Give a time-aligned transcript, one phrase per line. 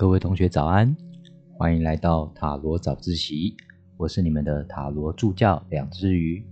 [0.00, 0.96] 各位同学早安，
[1.58, 3.54] 欢迎来到塔罗早自习。
[3.98, 6.42] 我是你们的塔罗助教两只鱼。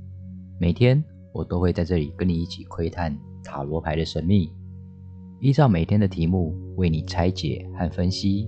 [0.61, 1.03] 每天
[1.33, 4.53] 我都会在这里跟你一起窥探塔罗牌的神秘，
[5.41, 8.47] 依照每天的题目为你拆解和分析。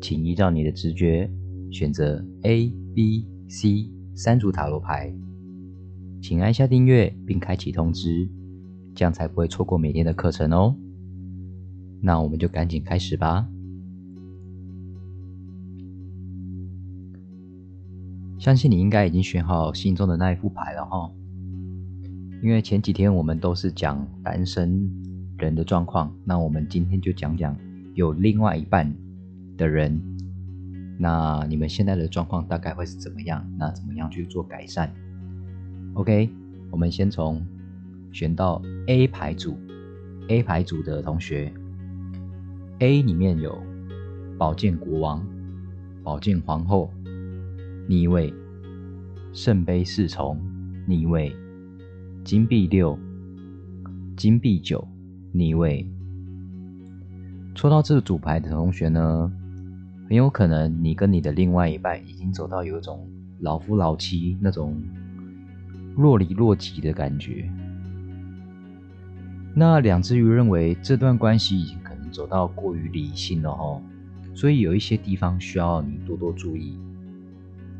[0.00, 1.30] 请依照你的直觉
[1.70, 5.14] 选择 A、B、C 三组塔罗牌。
[6.20, 8.28] 请按下订阅并开启通知，
[8.92, 10.74] 这样才不会错过每天的课程哦。
[12.02, 13.48] 那我们就赶紧开始吧。
[18.40, 21.12] 相信你应该已经选好心中的那一副牌了哈，
[22.42, 24.90] 因为前几天我们都是讲单身
[25.36, 27.54] 人的状况，那我们今天就讲讲
[27.92, 28.90] 有另外一半
[29.58, 30.00] 的人，
[30.98, 33.46] 那你们现在的状况大概会是怎么样？
[33.58, 34.90] 那怎么样去做改善
[35.92, 36.30] ？OK，
[36.70, 37.44] 我们先从
[38.10, 39.54] 选到 A 牌组
[40.28, 41.52] ，A 牌组的同学
[42.78, 43.54] ，A 里面有
[44.38, 45.22] 宝剑国王、
[46.02, 46.90] 宝剑皇后。
[47.90, 48.32] 逆位，
[49.32, 50.36] 圣杯侍从；
[50.86, 51.34] 逆位，
[52.22, 52.96] 金币六，
[54.16, 54.86] 金币九；
[55.32, 55.84] 逆位。
[57.52, 59.28] 抽到这个主牌的同学呢，
[60.08, 63.04] 很有可能你跟你的另外一半已经走到有一种
[63.40, 64.80] 老夫老妻那种
[65.96, 67.50] 若离若即的感觉。
[69.52, 73.82] 那两只鱼认为这段关系已经可能走到过于理性了哦，
[74.32, 76.78] 所以有一些地方需要你多多注意。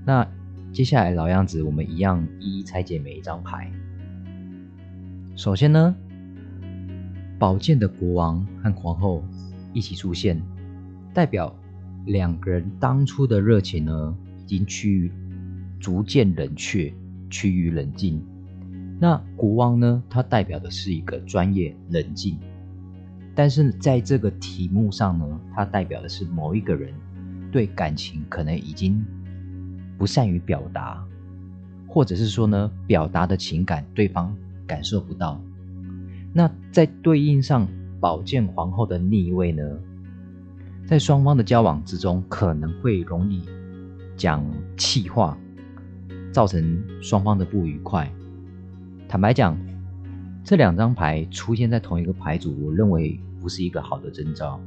[0.05, 0.27] 那
[0.73, 3.71] 接下来老样子，我们一样一一拆解每一张牌。
[5.37, 5.95] 首先呢，
[7.39, 9.25] 宝剑的国王和皇后
[9.73, 10.41] 一起出现，
[11.13, 11.55] 代表
[12.07, 15.13] 两个人当初的热情呢，已经趋于
[15.79, 16.93] 逐渐冷却，
[17.29, 18.25] 趋于冷静。
[18.99, 22.39] 那国王呢，它代表的是一个专业冷静，
[23.35, 26.95] 但是在这个题目上呢，它代表的是某一个人
[27.53, 29.05] 对感情可能已经。
[30.01, 31.07] 不善于表达，
[31.87, 34.35] 或者是说呢，表达的情感对方
[34.67, 35.39] 感受不到。
[36.33, 37.69] 那在对应上
[38.01, 39.63] 宝剑皇后的逆位呢，
[40.87, 43.43] 在双方的交往之中，可能会容易
[44.17, 44.43] 讲
[44.79, 45.37] 气话，
[46.33, 48.11] 造成双方的不愉快。
[49.07, 49.55] 坦白讲，
[50.43, 54.59] 这两张牌出现在同一个牌组，我认为不是一个好的征兆。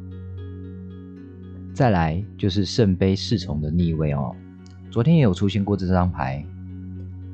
[1.74, 4.36] 再来就是圣杯侍从的逆位哦。
[4.94, 6.46] 昨天也有出现过这张牌，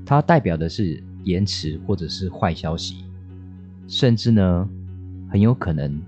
[0.06, 3.04] 它代表的是延迟或者是坏消息，
[3.86, 4.70] 甚至呢
[5.30, 6.02] 很有可能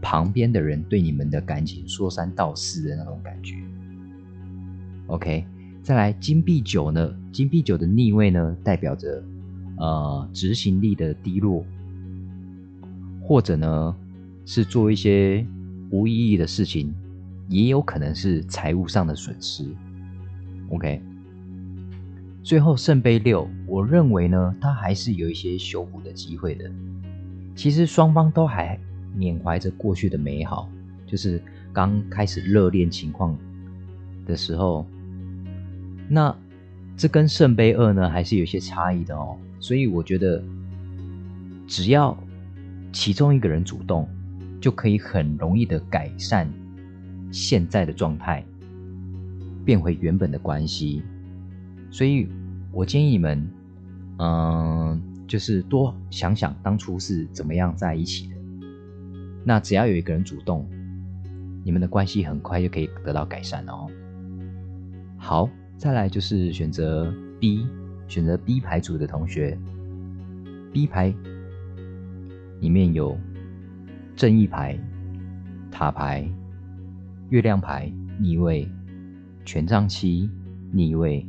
[0.00, 3.56] 旁边的人对你们的感情说三道四的那种感觉。
[5.08, 5.44] OK，
[5.82, 7.14] 再来金币九呢？
[7.30, 9.22] 金币九的逆位呢，代表着
[9.76, 11.62] 呃执行力的低落，
[13.20, 13.94] 或者呢
[14.46, 15.46] 是做一些
[15.90, 16.90] 无意义的事情，
[17.50, 19.66] 也有可能是财务上的损失。
[20.70, 21.02] OK，
[22.42, 26.70] 最后圣杯六，我认为呢，它还是有一些修补的机会的。
[27.54, 28.78] 其实双方都还
[29.14, 30.70] 缅怀着过去的美好，
[31.06, 31.42] 就是
[31.72, 33.36] 刚开始热恋情况
[34.24, 34.86] 的时候。
[36.08, 36.34] 那
[36.96, 39.36] 这跟圣杯二呢，还是有些差异的哦。
[39.58, 40.42] 所以我觉得，
[41.66, 42.16] 只要
[42.92, 44.08] 其中一个人主动，
[44.60, 46.48] 就可以很容易的改善
[47.30, 48.44] 现在的状态。
[49.64, 51.02] 变回原本的关系，
[51.90, 52.28] 所以
[52.72, 53.48] 我建议你们，
[54.18, 58.36] 嗯，就是多想想当初是怎么样在一起的。
[59.44, 60.68] 那只要有一个人主动，
[61.64, 63.86] 你们的关系很快就可以得到改善哦。
[65.16, 67.66] 好，再来就是选择 B，
[68.08, 69.58] 选择 B 牌组的同学
[70.72, 71.14] ，B 牌
[72.60, 73.18] 里面有
[74.14, 74.78] 正义牌、
[75.70, 76.28] 塔牌、
[77.28, 78.68] 月亮牌逆位。
[79.44, 80.30] 权杖七
[80.70, 81.26] 逆位，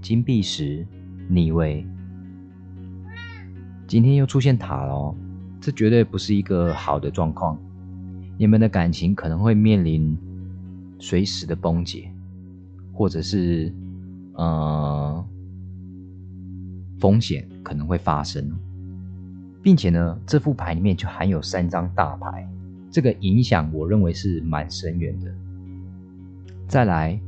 [0.00, 0.86] 金币十
[1.28, 1.84] 逆位，
[3.86, 5.14] 今天又出现塔了，
[5.60, 7.58] 这绝对不是一个好的状况。
[8.38, 10.16] 你们的感情可能会面临
[10.98, 12.10] 随时的崩解，
[12.92, 13.70] 或者是
[14.34, 15.22] 呃
[16.98, 18.50] 风险可能会发生，
[19.62, 22.48] 并且呢，这副牌里面就含有三张大牌，
[22.90, 25.30] 这个影响我认为是蛮深远的。
[26.66, 27.20] 再来。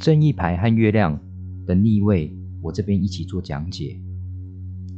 [0.00, 1.20] 正义牌和月亮
[1.66, 4.00] 的逆位，我这边一起做讲解。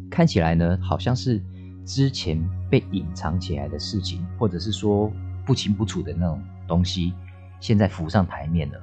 [0.09, 1.43] 看起来呢，好像是
[1.85, 2.41] 之前
[2.71, 5.13] 被隐藏起来的事情，或者是说
[5.45, 7.13] 不清不楚的那种东西，
[7.59, 8.79] 现在浮上台面了。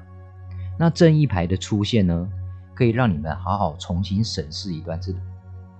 [0.78, 2.30] 那正义牌的出现呢，
[2.76, 5.14] 可以让你们好好重新审视一段这，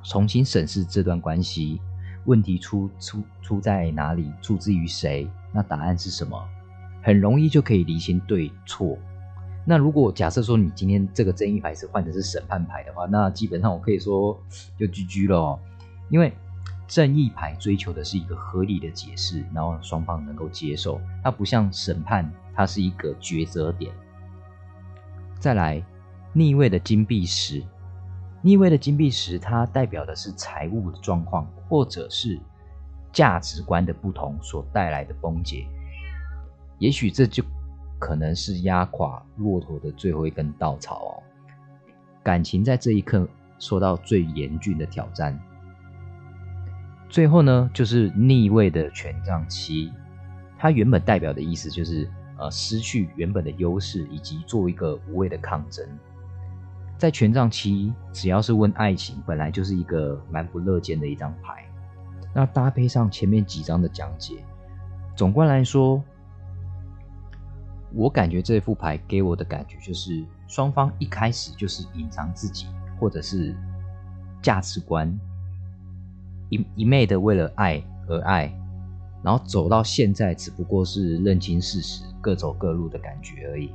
[0.04, 1.82] 重新审视这段关系，
[2.24, 5.30] 问题出出出在哪里，出自于谁？
[5.54, 6.42] 那答案是什么？
[7.04, 8.98] 很容易就可以理清对错。
[9.66, 14.38] 那如果假设说你今天这个正义牌是换的是审判牌的话，那基本上我可以说
[14.78, 15.60] 就 GG 了，
[16.10, 16.34] 因为
[16.88, 23.94] 正义牌追求的是一个合理的解释，然后双方能够接受，它不像审判，它是一个抉择点。
[25.40, 25.84] 再来，
[26.34, 27.64] 逆位的金币石，
[28.42, 32.40] 逆位的金币石，它代表的是财务的状况，或者是
[33.12, 35.68] 价值观的不同所带来的崩解。
[36.80, 37.44] 也许这就
[38.00, 41.14] 可能是压垮骆驼的最后一根稻草哦。
[42.24, 43.28] 感情在这一刻
[43.60, 45.40] 受到最严峻的挑战。
[47.10, 49.92] 最后呢，就是逆位的权杖七，
[50.58, 52.10] 它原本代表的意思就是。
[52.42, 55.86] 呃，失去原本的优势，以及做一个无谓的抗争，
[56.98, 61.66] 在权杖七，只要是问爱情，本来就是一个蛮不乐见的一张牌。
[62.34, 64.36] 那搭配上前面几张的讲解，
[65.18, 66.02] 总观来说，
[67.94, 72.68] 我感觉这副牌给我的感觉就是，双方一开始就是隐藏自己，
[73.00, 73.56] 或者是
[74.42, 75.12] 价值观，
[76.50, 78.54] 一一昧的为了爱而爱。
[79.22, 83.70] 然后走到现在，只不过是认清事实，各走各路的感觉而已。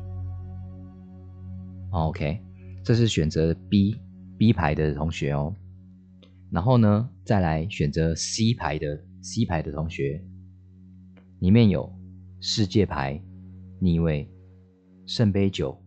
[1.91, 2.41] OK，
[2.83, 4.01] 这是选择 B
[4.39, 5.55] B 牌的同学哦。
[6.51, 10.23] 然后呢，再来选择 C 牌的 C 牌的同学，
[11.41, 11.93] 里面有
[12.41, 13.21] 世界牌
[13.85, 14.27] 逆位，
[15.05, 15.79] 圣杯九，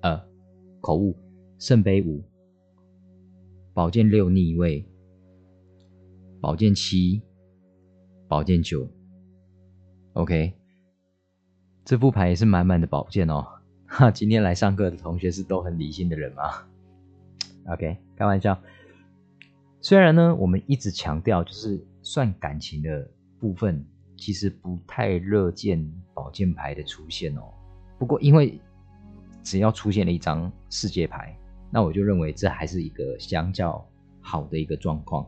[0.00, 0.26] 呃，
[0.80, 1.14] 口误，
[1.58, 2.24] 圣杯五，
[3.74, 4.84] 宝剑六逆位，
[6.40, 7.22] 宝剑七。
[8.28, 8.90] 宝剑九
[10.14, 10.52] ，OK，
[11.84, 13.46] 这副牌也是满满的宝剑哦。
[13.86, 16.42] 哈，今天来上课的同学是都很理性的人吗
[17.68, 18.60] ？OK，开玩笑。
[19.80, 23.08] 虽然呢，我们一直强调就是算感情的
[23.38, 23.86] 部分，
[24.16, 25.88] 其实不太热见
[26.26, 27.42] 宝剑牌的出现哦。
[27.98, 28.60] 不过因为
[29.44, 31.38] 只要出现了一张世界牌，
[31.70, 33.86] 那我就认为这还是一个相较
[34.20, 35.24] 好的一个状况。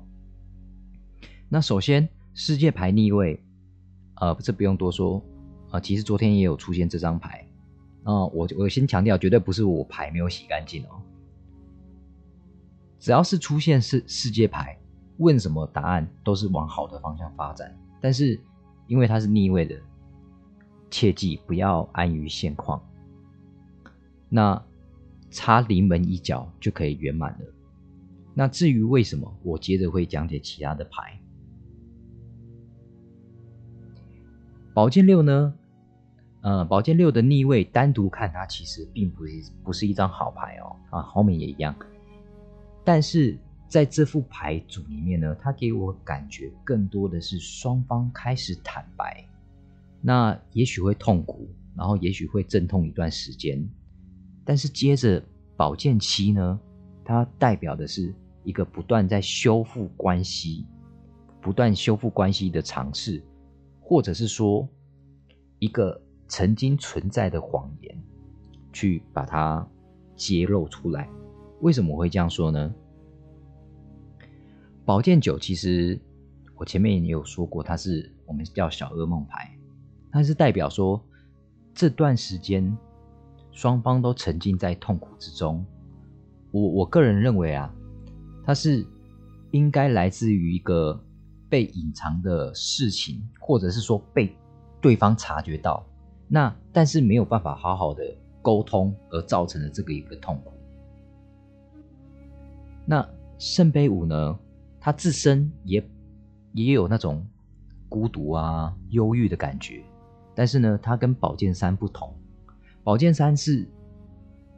[1.49, 2.09] 那首先。
[2.35, 3.43] 世界牌逆位，
[4.15, 5.21] 呃，这不用多说，
[5.73, 7.45] 啊，其实昨天也有出现这张牌，
[8.05, 11.03] 啊，我我先强调，绝对不是我牌没有洗干净哦，
[13.00, 14.79] 只要是出现世世界牌，
[15.17, 18.41] 问什么答案都是往好的方向发展，但是
[18.87, 19.77] 因为它是逆位的，
[20.90, 22.82] 切记不要安于现况，
[24.29, 24.62] 那
[25.31, 27.46] 差临门一脚就可以圆满了。
[28.35, 31.20] 那至于为什么，我接着会讲解其他的牌。
[34.73, 35.55] 宝剑六呢？
[36.40, 40.76] 呃，宝剑六的逆位，单独看它其实并不是不是一张好牌哦。
[40.90, 41.75] 啊，后面也一样。
[42.85, 43.37] 但是
[43.67, 49.26] 在这副牌组里面呢，它给我感觉更多的是双方开始坦白，
[50.00, 53.69] 那也许会痛苦，然后也许会阵痛一段时间。
[54.45, 55.23] 但是接着
[55.56, 56.61] 宝剑七呢，
[57.05, 58.15] 它代表的是
[58.45, 60.67] 一个不断在修复关系、
[61.41, 63.23] 不断修复关系的尝试。
[63.81, 64.69] 或者是说，
[65.59, 67.99] 一个曾经存在的谎言，
[68.71, 69.67] 去把它
[70.15, 71.09] 揭露出来。
[71.62, 72.75] 为什么我会这样说呢？
[74.85, 75.99] 宝剑九其实
[76.55, 79.57] 我前面也有说过，它是我们叫小噩梦牌，
[80.10, 81.02] 它是代表说
[81.75, 82.76] 这段时间
[83.52, 85.64] 双方都沉浸在痛苦之中。
[86.50, 87.73] 我我个人认为啊，
[88.44, 88.87] 它是
[89.50, 91.00] 应该来自于一个。
[91.50, 94.37] 被隐藏的事情，或者是说被
[94.83, 95.83] 对方察觉到，
[96.28, 98.04] 那但是没有办法好好的
[98.42, 100.52] 沟通而造成的这个一个痛苦。
[102.85, 104.38] 那圣杯五呢？
[104.78, 105.83] 它自身也
[106.52, 107.26] 也有那种
[107.88, 109.83] 孤独啊、忧郁的感觉，
[110.38, 112.14] 但是呢，它跟宝剑三不同，
[112.85, 113.66] 宝剑三是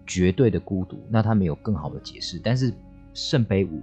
[0.06, 2.70] 绝对的孤独，那它没有更好的解释，但是
[3.14, 3.80] 圣杯五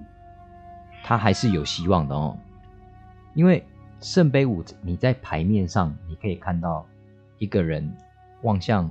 [1.03, 2.37] 它还是有希望的哦。
[3.33, 3.65] 因为
[3.99, 6.85] 圣杯五，你在牌面上你可以看到
[7.39, 7.91] 一个人
[8.43, 8.87] 望向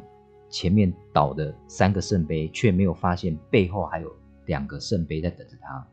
[0.51, 4.13] 前面倒的三个圣杯，却没有发现背后还有
[4.47, 5.87] 两个圣杯在等着他。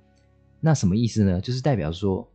[0.60, 1.40] 那什么意思呢？
[1.40, 2.28] 就是代表说，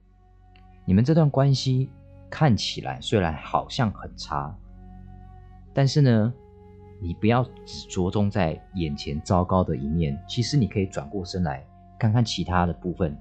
[0.85, 1.91] 你们这段关系
[2.31, 4.57] 看起来虽然好像很差，
[5.73, 6.33] 但是呢，
[7.01, 11.65] 你不要只着重在眼前糟糕的一面，其实你可以转过身来
[11.99, 13.17] 看看其他的部分，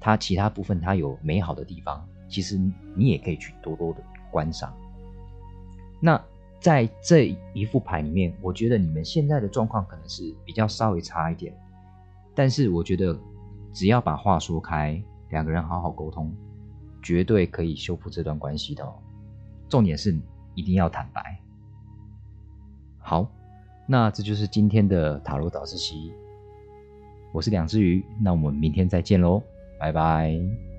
[0.00, 2.06] 它其他部分它有美好的地方。
[2.28, 2.56] 其实
[2.94, 4.72] 你也可以去多多的观赏。
[6.00, 6.22] 那
[6.60, 11.52] 在这一副牌里面，我觉得你们现在的状况可能是比较稍微差一点，
[12.32, 13.18] 但是我觉得
[13.72, 16.32] 只要把话说开，两个人好好沟通，
[17.02, 18.88] 绝对可以修复这段关系的。
[19.68, 20.14] 重点是
[20.54, 21.40] 一一定要坦白。
[23.10, 23.26] 好，
[23.88, 26.12] 那这就是今天的塔罗导师席。
[27.32, 29.42] 我是两只鱼，那我们明天再见喽，
[29.80, 30.69] 拜拜。